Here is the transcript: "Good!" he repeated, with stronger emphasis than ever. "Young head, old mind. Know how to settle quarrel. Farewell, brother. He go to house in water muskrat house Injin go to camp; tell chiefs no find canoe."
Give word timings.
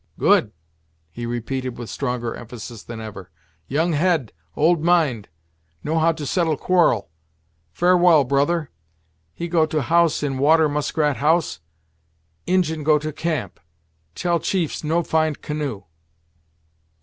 "Good!" 0.17 0.51
he 1.11 1.27
repeated, 1.27 1.77
with 1.77 1.87
stronger 1.91 2.33
emphasis 2.33 2.81
than 2.81 2.99
ever. 2.99 3.29
"Young 3.67 3.93
head, 3.93 4.33
old 4.55 4.83
mind. 4.83 5.29
Know 5.83 5.99
how 5.99 6.11
to 6.13 6.25
settle 6.25 6.57
quarrel. 6.57 7.11
Farewell, 7.71 8.23
brother. 8.23 8.71
He 9.35 9.47
go 9.47 9.67
to 9.67 9.79
house 9.83 10.23
in 10.23 10.39
water 10.39 10.67
muskrat 10.67 11.17
house 11.17 11.59
Injin 12.47 12.83
go 12.83 12.97
to 12.97 13.13
camp; 13.13 13.59
tell 14.15 14.39
chiefs 14.39 14.83
no 14.83 15.03
find 15.03 15.39
canoe." 15.39 15.83